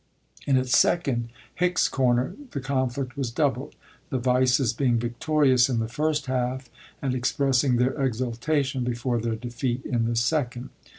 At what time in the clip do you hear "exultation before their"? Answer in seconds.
8.01-9.35